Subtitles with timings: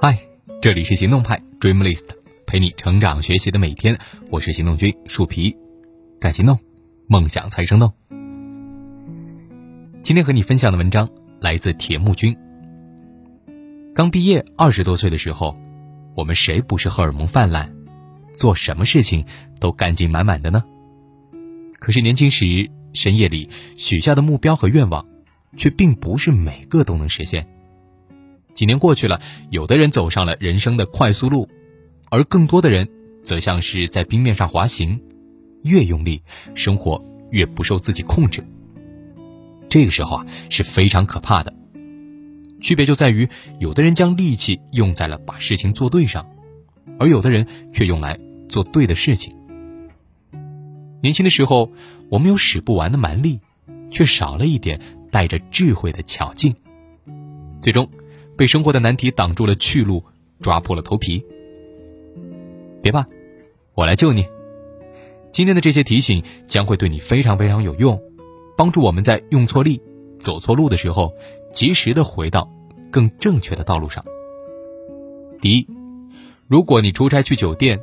[0.00, 0.18] 嗨，
[0.60, 2.04] 这里是行动派 Dreamlist，
[2.46, 3.98] 陪你成长学习的每天，
[4.30, 5.56] 我是行动君树皮，
[6.20, 6.58] 敢行动，
[7.08, 7.92] 梦想才生动。
[10.02, 11.08] 今天和你分享的文章
[11.40, 12.36] 来自铁木君。
[13.94, 15.56] 刚毕业二十多岁的时候，
[16.14, 17.72] 我们谁不是荷尔蒙泛滥，
[18.36, 19.24] 做什么事情
[19.58, 20.62] 都干劲满满的呢？
[21.78, 25.06] 可是年轻时深夜里许下的目标和愿望，
[25.56, 27.46] 却并不是每个都能实现。
[28.56, 29.20] 几年过去了，
[29.50, 31.48] 有的人走上了人生的快速路，
[32.10, 32.88] 而更多的人
[33.22, 35.00] 则像是在冰面上滑行，
[35.62, 36.22] 越用力，
[36.54, 38.42] 生活越不受自己控制。
[39.68, 41.52] 这个时候啊，是非常可怕的。
[42.62, 43.28] 区别就在于，
[43.60, 46.26] 有的人将力气用在了把事情做对上，
[46.98, 49.36] 而有的人却用来做对的事情。
[51.02, 51.70] 年轻的时候，
[52.08, 53.40] 我们有使不完的蛮力，
[53.90, 56.54] 却少了一点带着智慧的巧劲，
[57.60, 57.90] 最终。
[58.36, 60.04] 被生活的难题挡住了去路，
[60.40, 61.24] 抓破了头皮。
[62.82, 63.06] 别怕，
[63.74, 64.26] 我来救你。
[65.30, 68.00] 今天的这些提醒将会对你非常非常有用，
[68.56, 69.80] 帮助我们在用错力、
[70.20, 71.12] 走错路的时候，
[71.52, 72.50] 及时的回到
[72.90, 74.04] 更正确的道路上。
[75.40, 75.66] 第一，
[76.46, 77.80] 如果你出差去酒店，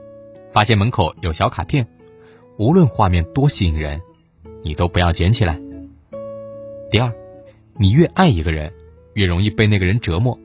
[0.52, 1.88] 发现门口有小卡片，
[2.58, 4.02] 无论画面多吸引人，
[4.64, 5.59] 你都不要捡起来。
[6.90, 7.12] 第二，
[7.78, 8.72] 你越爱一个人，
[9.14, 10.40] 越容易被那个人折磨。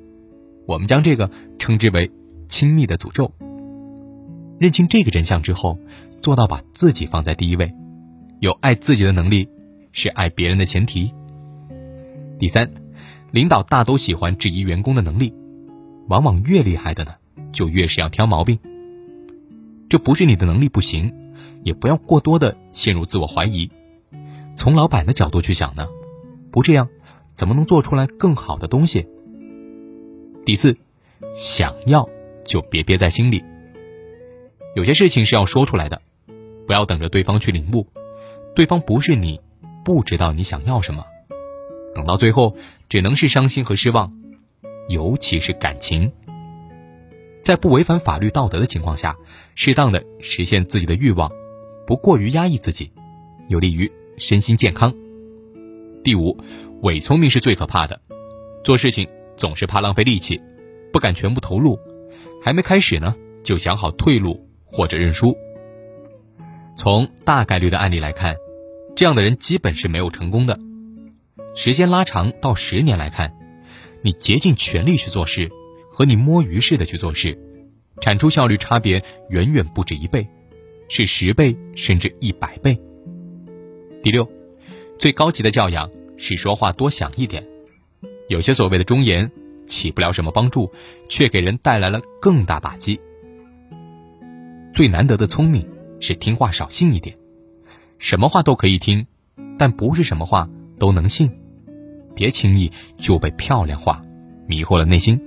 [0.68, 2.12] 我们将这个称之为
[2.46, 3.32] 亲密的诅咒。
[4.58, 5.78] 认清这个真相之后，
[6.20, 7.74] 做到把自己放在第一位，
[8.40, 9.48] 有爱自己的能力，
[9.92, 11.14] 是爱别人的前提。
[12.38, 12.70] 第三，
[13.30, 15.32] 领导大都喜欢质疑员工的能力，
[16.06, 17.12] 往往越厉害的呢，
[17.50, 18.58] 就越是要挑毛病。
[19.88, 21.14] 这不是你的能力不行，
[21.64, 23.70] 也不要过多的陷入自我怀疑。
[24.54, 25.86] 从老板的角度去想呢，
[26.50, 26.90] 不这样，
[27.32, 29.06] 怎么能做出来更好的东西？
[30.48, 30.74] 第四，
[31.36, 32.08] 想要
[32.42, 33.44] 就别憋在心里。
[34.74, 36.00] 有些事情是要说出来的，
[36.66, 37.86] 不要等着对方去领悟。
[38.54, 39.38] 对方不是你，
[39.84, 41.04] 不知道你想要什么，
[41.94, 42.56] 等到最后
[42.88, 44.10] 只能是伤心和失望。
[44.88, 46.10] 尤其是感情，
[47.42, 49.14] 在不违反法律道德的情况下，
[49.54, 51.30] 适当的实现自己的欲望，
[51.86, 52.90] 不过于压抑自己，
[53.48, 54.94] 有利于身心健康。
[56.02, 56.38] 第五，
[56.80, 58.00] 伪聪明是最可怕的，
[58.64, 59.06] 做事情。
[59.38, 60.38] 总是怕浪费力气，
[60.92, 61.78] 不敢全部投入，
[62.42, 65.34] 还没开始呢，就想好退路或者认输。
[66.76, 68.36] 从大概率的案例来看，
[68.96, 70.58] 这样的人基本是没有成功的。
[71.54, 73.32] 时间拉长到十年来看，
[74.02, 75.48] 你竭尽全力去做事，
[75.90, 77.38] 和你摸鱼似的去做事，
[78.00, 80.26] 产出效率差别远远不止一倍，
[80.88, 82.76] 是十倍甚至一百倍。
[84.02, 84.28] 第六，
[84.98, 87.44] 最高级的教养是说话多想一点。
[88.28, 89.30] 有些所谓的忠言，
[89.66, 90.70] 起不了什么帮助，
[91.08, 93.00] 却给人带来了更大打击。
[94.70, 95.66] 最难得的聪明
[95.98, 97.16] 是听话少信一点，
[97.98, 99.06] 什么话都可以听，
[99.58, 101.30] 但不是什么话都能信。
[102.14, 104.02] 别轻易就被漂亮话
[104.46, 105.18] 迷惑了内心。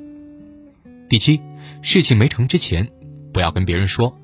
[1.10, 1.40] 第七，
[1.82, 2.88] 事情没成之前，
[3.34, 4.16] 不要跟别人说，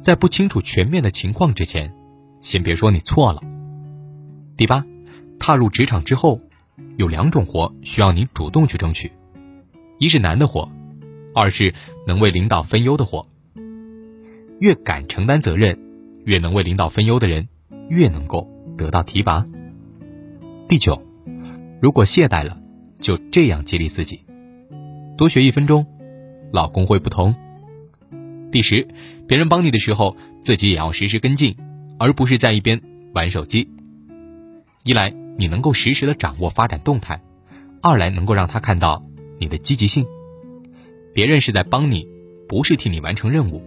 [0.00, 1.94] 在不清楚全面的情况之前，
[2.40, 3.40] 先别说你错了。
[4.56, 4.84] 第八，
[5.38, 6.40] 踏入职场之后。
[6.96, 9.10] 有两种活需要你主动去争取，
[9.98, 10.70] 一是难的活，
[11.34, 11.72] 二是
[12.06, 13.26] 能为领导分忧的活。
[14.60, 15.78] 越敢承担责任，
[16.24, 17.48] 越能为领导分忧的人，
[17.88, 19.46] 越能够得到提拔。
[20.68, 21.02] 第九，
[21.80, 22.58] 如果懈怠了，
[22.98, 24.20] 就这样激励自己，
[25.16, 25.86] 多学一分钟，
[26.52, 27.34] 老公会不同。
[28.50, 28.88] 第十，
[29.26, 31.56] 别人帮你的时候，自己也要时时跟进，
[31.98, 32.80] 而不是在一边
[33.12, 33.68] 玩手机。
[34.84, 35.25] 一来。
[35.38, 37.22] 你能够实时的掌握发展动态，
[37.82, 39.04] 二来能够让他看到
[39.38, 40.06] 你的积极性。
[41.12, 42.08] 别人是在帮你，
[42.48, 43.62] 不是替你完成任务。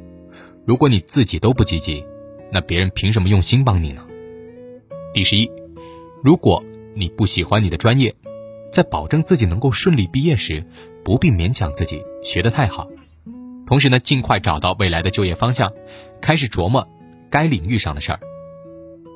[0.65, 2.03] 如果你自己都不积极，
[2.51, 4.05] 那别人凭什么用心帮你呢？
[5.13, 5.49] 第十一，
[6.23, 6.63] 如果
[6.95, 8.13] 你不喜欢你的专业，
[8.71, 10.63] 在保证自己能够顺利毕业时，
[11.03, 12.87] 不必勉强自己学得太好。
[13.65, 15.71] 同时呢，尽快找到未来的就业方向，
[16.21, 16.87] 开始琢磨
[17.29, 18.19] 该领域上的事儿。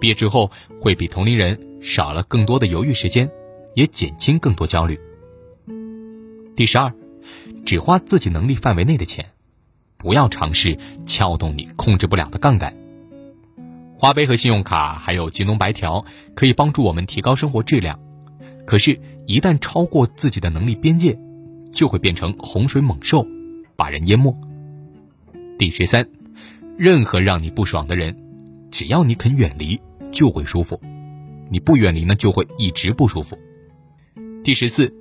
[0.04, 0.52] 毕业之后
[0.82, 1.58] 会比同龄人。
[1.82, 3.30] 少了更多的犹豫时间，
[3.74, 5.00] 也减轻更多焦虑。
[6.58, 6.94] 第十二，
[7.66, 9.32] 只花自己能力范围内的钱，
[9.98, 12.74] 不要尝试撬动你控制不了的杠杆。
[13.98, 17.98] 花呗和信用卡还有京东白条可以帮助我们提高生活质量，
[18.66, 21.18] 可是，一旦超过自己的能力边界，
[21.74, 23.26] 就会变成洪水猛兽，
[23.78, 24.34] 把人淹没。
[25.58, 26.10] 第十三，
[26.78, 28.18] 任何让你不爽的人，
[28.72, 29.82] 只要你肯远离，
[30.14, 30.80] 就会舒服。
[31.50, 33.38] 你不远离呢，就会一直不舒服。
[34.44, 34.94] 第十四，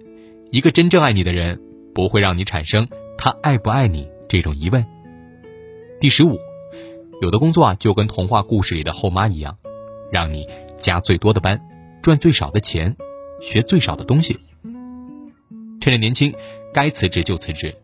[0.51, 1.61] 一个真正爱你的人，
[1.95, 4.85] 不会让你产生他爱不爱你这种疑问。
[6.01, 6.37] 第十五，
[7.21, 9.57] 有的工作啊，就跟童话故事里的后妈一样，
[10.11, 11.61] 让你加最多的班，
[12.03, 12.97] 赚最少的钱，
[13.41, 14.39] 学最少的东西。
[15.81, 16.35] 趁着年轻，
[16.73, 17.75] 该辞职就辞职。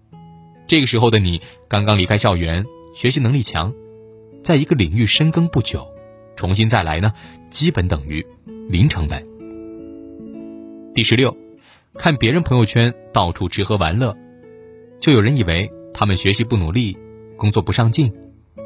[0.67, 2.65] 这个时候的你刚刚离开校园，
[2.95, 3.73] 学习能力强，
[4.45, 5.87] 在一个领域深耕不久，
[6.39, 7.13] 重新再来呢，
[7.51, 8.25] 基本等于
[8.69, 9.27] 零成本。
[10.95, 11.37] 第十六，
[11.95, 14.17] 看别人朋友圈到处吃喝玩乐，
[15.01, 16.97] 就有人以为他们学习不努力，
[17.37, 18.15] 工作不上进，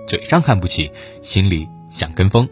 [0.06, 0.90] 嘴上看不起，
[1.22, 2.46] 心里想跟风，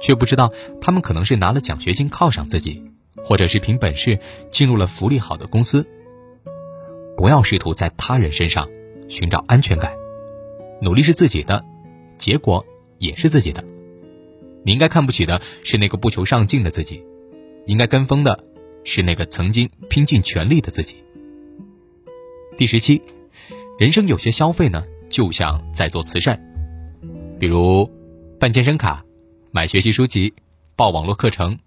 [0.00, 0.50] 却不知道
[0.80, 2.82] 他们可能是拿了奖学金犒赏自己。
[3.24, 4.18] 或者是凭本事
[4.50, 5.86] 进入了福利好的公司。
[7.16, 8.68] 不要试图在他人身上
[9.06, 9.92] 寻找安全感，
[10.80, 11.64] 努力是自己的，
[12.18, 12.66] 结果
[12.98, 13.62] 也是自己的。
[14.64, 17.02] 你应该看不起的是那个不求上进的自己，
[17.66, 18.44] 应该跟风的
[18.84, 20.96] 是那个曾经拼尽全力的自己。
[22.56, 23.02] 第十七，
[23.78, 26.40] 人生有些消费呢，就像在做慈善，
[27.38, 27.90] 比如
[28.38, 29.04] 办健身卡、
[29.50, 30.32] 买学习书籍、
[30.76, 31.58] 报网络课程。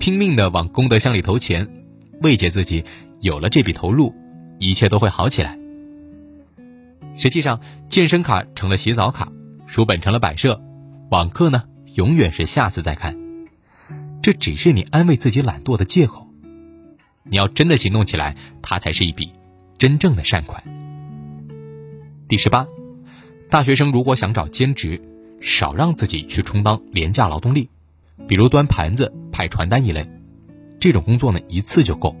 [0.00, 1.84] 拼命的往功德箱里投钱，
[2.20, 2.84] 慰藉自己，
[3.20, 4.12] 有了这笔投入，
[4.58, 5.56] 一切都会好起来。
[7.16, 9.32] 实际上，健身卡成了洗澡卡，
[9.68, 10.60] 书本成了摆设，
[11.12, 11.62] 网课呢，
[11.98, 13.16] 永远是下次再看。
[14.22, 16.28] 这只是你安慰自己懒惰的借口。
[17.24, 19.32] 你要真的行动起来，它才是一笔
[19.78, 20.62] 真正的善款。
[22.28, 22.68] 第十八，
[23.50, 25.02] 大学生如果想找兼职，
[25.40, 27.68] 少让自己去充当廉价劳动力。
[28.28, 30.08] 比如端盘子、派传单一类，
[30.78, 32.14] 这种工作呢一次就够，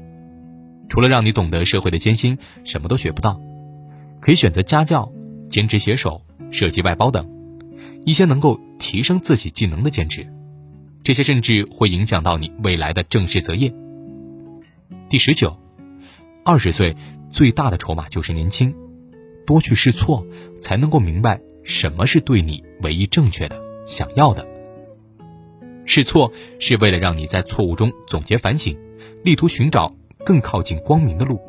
[0.88, 3.40] 除了让你懂得社会的艰辛，什么都学不到。
[4.20, 5.08] 可以选择家教、
[5.48, 6.20] 兼职写手、
[6.50, 7.24] 设计外包等
[8.04, 10.26] 一些能够提升自己技能的兼职，
[11.04, 13.72] 这些甚至会影响到你未来的正式择业。
[15.10, 15.56] 第十九，
[16.44, 16.96] 二十岁
[17.30, 18.74] 最大的筹码就是年轻，
[19.46, 20.26] 多去试错，
[20.60, 24.46] 才能够明白什么是对你唯一正确的、想要的。
[25.84, 28.76] 试错是为了让你在错误中总结反省，
[29.24, 31.40] 力图寻找更靠近光明的路，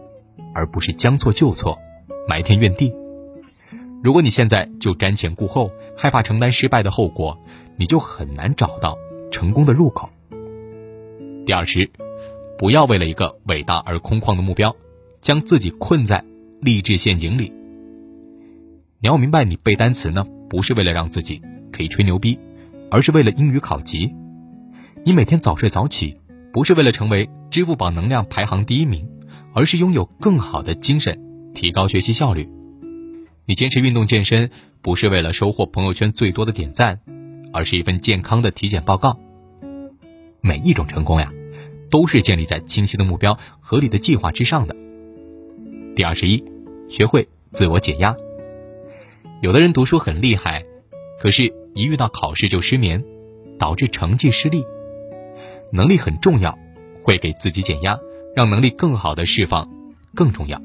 [0.54, 1.78] 而不是将错就错，
[2.28, 2.94] 埋天怨地。
[4.02, 5.70] 如果你现在就瞻前顾后，
[6.02, 7.38] 害怕承担失败的后果，
[7.76, 8.98] 你就很难找到
[9.32, 10.10] 成功的入口。
[11.46, 11.90] 第二十，
[12.58, 14.74] 不要为了一个伟大而空旷的目标，
[15.20, 16.24] 将自己困在
[16.62, 17.52] 励志陷阱里。
[19.02, 22.40] 你要明白，你背单词呢，不是为了让自己可以吹牛逼，
[22.90, 24.10] 而是为了英语考级。
[25.06, 26.16] 你每天早睡早起，
[26.54, 29.06] 不是为了成为支付宝能量排行第一名，
[29.54, 32.48] 而是拥有更好的精神，提高学习效率。
[33.46, 34.50] 你坚持运动健身，
[34.82, 37.00] 不是为了收获朋友圈最多的点赞，
[37.52, 39.20] 而是一份健康的体检报告。
[40.42, 41.30] 每一种成功呀，
[41.92, 44.76] 都是建立在清晰的目标、合理的计划之上的。
[45.96, 46.42] 第二十一，
[46.90, 48.16] 学会自我解压。
[49.42, 50.64] 有的人读书很厉害，
[51.20, 53.04] 可是一遇到考试就失眠，
[53.58, 54.64] 导致成绩失利。
[55.74, 56.58] 能力很重要，
[57.04, 58.00] 会给自己减压，
[58.34, 59.70] 让能力更好的释放
[60.16, 60.62] 更重要。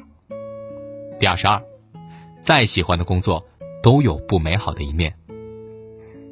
[1.18, 1.60] 第二十二，
[2.42, 3.44] 再喜欢的工作
[3.84, 5.14] 都有不美好的一面。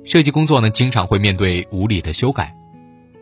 [0.05, 2.47] 设计工作呢，经常会面对无理的修改；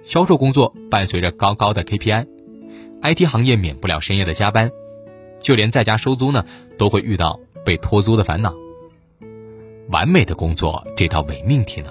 [0.05, 4.69] 销售工作伴随着高高的 KPI；IT 行业免不了深夜的加班；
[5.41, 6.45] 就连在家收租呢，
[6.79, 8.55] 都会遇到被拖租的烦恼。
[9.89, 11.91] 完美的工作这道伪命题呢，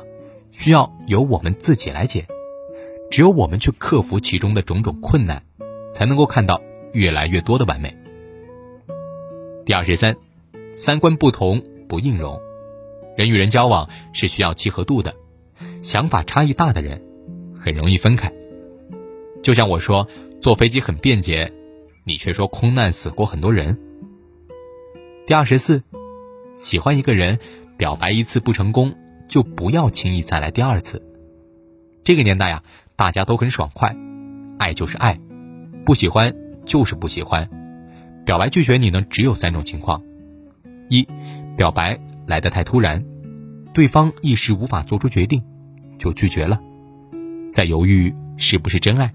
[0.54, 2.26] 需要由我们自己来解。
[3.12, 5.44] 只有我们去克服其中的种种困难，
[5.92, 6.62] 才能够看到
[6.94, 7.94] 越来越多的完美。
[9.66, 10.16] 第二十三，
[10.78, 12.40] 三观不同不硬融，
[13.18, 15.14] 人与人交往是需要契合度的，
[15.82, 17.02] 想法差异大的人
[17.60, 18.32] 很容易分开。
[19.44, 20.08] 就像我说
[20.40, 21.52] 坐飞机很便捷，
[22.06, 23.78] 你却说空难死过很多人。
[25.28, 25.84] 第二十四，
[26.56, 27.40] 喜欢一个人，
[27.76, 28.96] 表白一次不成功，
[29.28, 31.04] 就不要轻易再来第二次。
[32.06, 32.64] 这个年代呀。
[33.00, 33.96] 大家都很爽快，
[34.58, 35.18] 爱就是爱，
[35.86, 37.50] 不喜欢就是不喜欢。
[38.26, 40.04] 表白拒绝你呢，只有三种情况：
[40.90, 41.08] 一，
[41.60, 43.04] 表白来得太突然，
[43.74, 45.44] 对方一时无法做出决定，
[45.98, 46.58] 就拒绝了，
[47.52, 49.10] 在犹豫是不是真爱；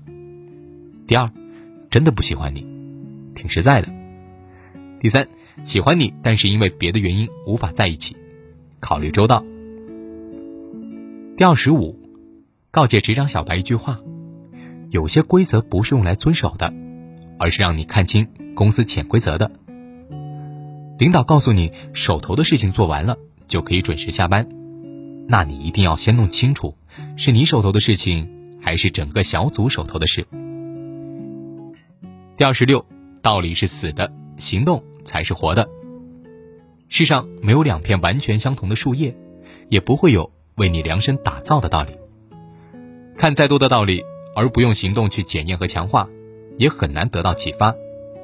[1.06, 1.30] 第二，
[1.88, 2.66] 真的不喜欢你，
[3.34, 3.88] 挺实在的；
[5.00, 5.26] 第三，
[5.64, 8.14] 喜欢你，但是因为别的原因无法在一起，
[8.78, 9.42] 考虑周到。
[11.38, 11.98] 第二十五。
[12.70, 14.00] 告诫职场小白一句话：
[14.90, 16.74] 有些规则不是用来遵守的，
[17.38, 19.50] 而是让你看清公司潜规则的。
[21.04, 24.48] 领导告诉你手头的事情做完了就可以准时下班，
[25.28, 26.78] 那你一定要先弄清楚
[27.18, 30.26] 是你手头的事情还是整个小组手头的事。
[32.38, 32.86] 第二十六，
[33.20, 35.68] 道理是死的，行动才是活的。
[36.88, 39.14] 世上没有两片完全相同的树叶，
[39.68, 41.92] 也不会有为你量身打造的道理。
[43.18, 44.02] 看再多的道理，
[44.34, 46.08] 而不用行动去检验和强化，
[46.56, 47.74] 也很难得到启发，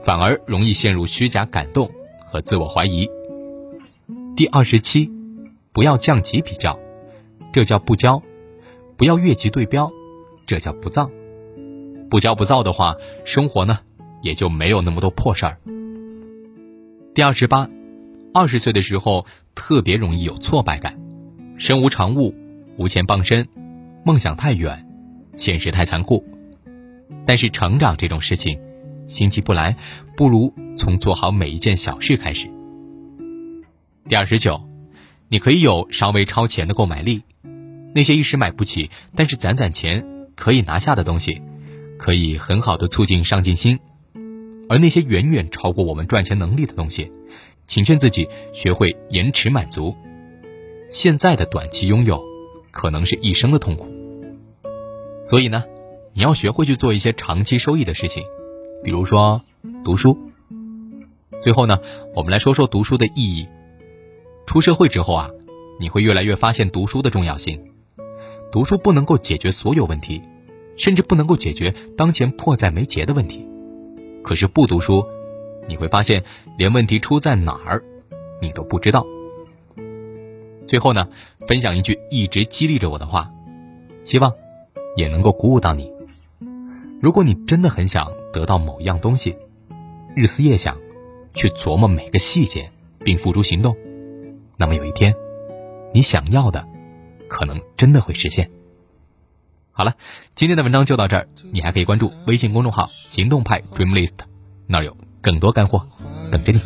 [0.02, 1.90] 反而容易陷入虚假感动
[2.30, 3.10] 和自我怀疑。
[4.36, 5.10] 第二十七，
[5.72, 6.78] 不要降级比较，
[7.52, 8.22] 这叫不骄；
[8.96, 9.90] 不要越级对标，
[10.46, 11.10] 这叫不造。
[12.08, 13.80] 不骄不躁的话，生活呢？
[14.22, 15.56] 也就没有那么多破事儿。
[17.14, 17.68] 第二十八，
[18.34, 20.98] 二十岁的时候特别容易有挫败感，
[21.56, 22.34] 身无长物，
[22.76, 23.48] 无钱傍身，
[24.04, 24.86] 梦想太远，
[25.36, 26.24] 现实太残酷。
[27.26, 28.60] 但是成长这种事情，
[29.10, 29.76] 心急不来，
[30.16, 32.48] 不如从做好每一件小事开始。
[34.08, 34.62] 第二十九，
[35.28, 37.22] 你可以有稍微超前的购买力，
[37.94, 41.42] 那些一时买不起，但是攒攒钱可以拿下的东西，
[41.98, 43.78] 可以很好的促进上进心。
[44.68, 47.10] 而那些远远超过我们赚钱能力的东西，
[47.66, 49.94] 请劝自己学会延迟满足。
[50.90, 52.22] 现在的短期拥有，
[52.70, 53.88] 可能是一生的痛苦。
[55.24, 55.64] 所以呢，
[56.14, 58.24] 你要学会去做一些长期收益的事情，
[58.82, 59.40] 比如说
[59.84, 60.18] 读书。
[61.42, 61.78] 最后呢，
[62.14, 63.46] 我们来说说读书的意义。
[64.46, 65.30] 出社会之后啊，
[65.78, 67.62] 你会越来越发现读书的重要性。
[68.52, 70.20] 读书不能够解决所有问题，
[70.76, 73.46] 甚至不能够解决当前迫在眉睫的问题。
[74.22, 75.04] 可是不读书，
[75.68, 76.24] 你会发现
[76.58, 77.82] 连问题出在哪儿，
[78.42, 79.06] 你都不知道。
[80.66, 81.08] 最后呢，
[81.46, 83.30] 分享一句一直激励着我的话，
[84.04, 84.32] 希望
[84.96, 85.90] 也能够鼓舞到你。
[87.00, 89.36] 如果你真的很想得到某样东西，
[90.14, 90.76] 日思夜想，
[91.34, 92.70] 去琢磨每个细节，
[93.04, 93.76] 并付诸行动，
[94.56, 95.14] 那么有一天，
[95.92, 96.66] 你想要的，
[97.28, 98.50] 可能真的会实现。
[99.72, 99.94] 好了，
[100.34, 101.28] 今天的文章就到这儿。
[101.52, 104.12] 你还可以关注微信公众号“行动派 Dream List”，
[104.66, 105.86] 那儿有更多干货
[106.30, 106.60] 等着你。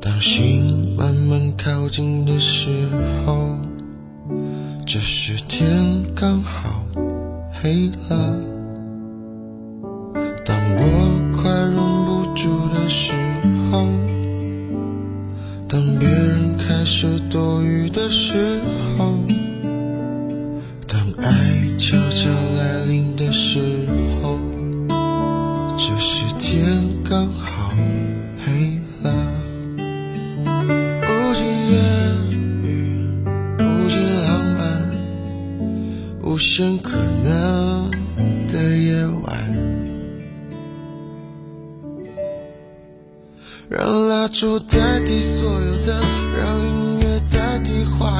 [0.00, 2.70] 当心慢慢靠近的时
[3.26, 3.58] 候，
[4.86, 5.68] 这时天
[6.14, 6.82] 刚好
[7.60, 8.34] 黑了。
[10.44, 10.82] 当我
[11.36, 13.12] 快忍不住的时
[13.70, 13.86] 候，
[15.68, 17.17] 当别人开始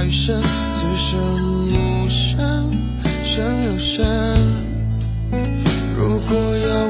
[0.09, 1.19] 替话语声，此生
[1.69, 2.73] 无声
[3.23, 4.07] 胜有声。
[5.97, 6.88] 如果要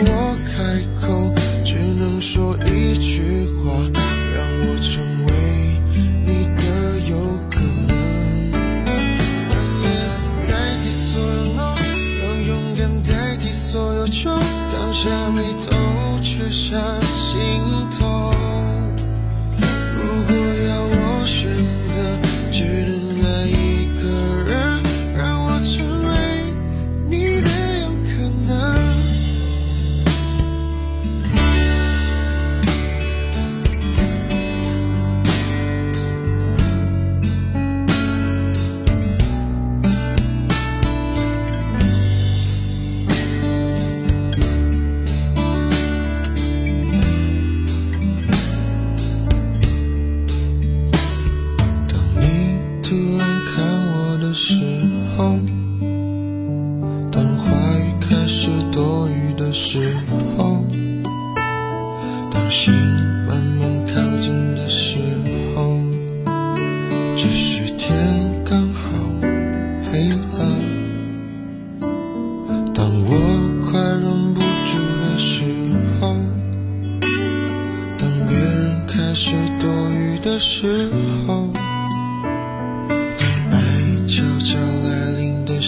[55.19, 55.58] 时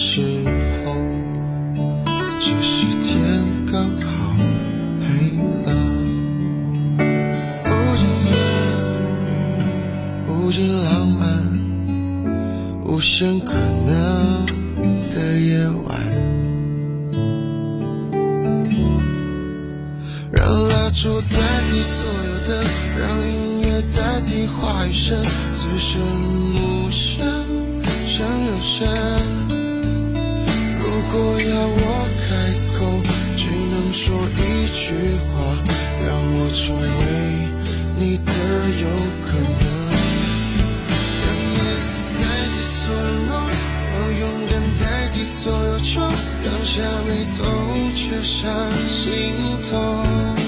[0.03, 0.19] 时
[0.83, 0.95] 候，
[2.39, 3.21] 这时天
[3.71, 4.33] 刚好
[4.99, 5.05] 黑
[5.37, 5.69] 了。
[7.67, 8.33] 无尽烟
[9.27, 9.29] 雨，
[10.27, 11.21] 无尽浪漫，
[12.83, 13.39] 无限
[31.13, 32.23] 如果要我开
[32.79, 32.79] 口。
[33.35, 34.95] 只能说一句
[35.33, 35.35] 话，
[36.05, 36.81] 让我成为
[37.99, 38.31] 你的
[38.79, 38.87] 有
[39.25, 39.61] 可能。
[41.21, 43.31] 让夜色代替所有 no，
[43.91, 45.99] 让勇敢代替所有愁，
[46.43, 47.43] 刚下眉头
[47.93, 49.35] 却上心
[49.69, 50.40] 头。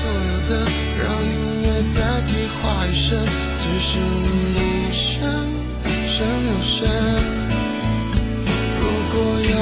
[0.00, 0.14] 所有
[0.48, 0.50] 的，
[1.02, 2.30] 让音乐代替
[2.62, 3.18] 话语声，
[3.56, 4.56] 此时无
[4.92, 5.02] 声
[6.06, 6.76] 胜有声。
[8.80, 9.16] 如果
[9.50, 9.52] 要